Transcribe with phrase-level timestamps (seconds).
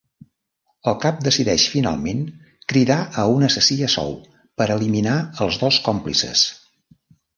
[0.91, 2.23] El cap decideix finalment
[2.73, 4.17] cridar a un assassí a sou
[4.63, 6.49] per eliminar els dos còmplices.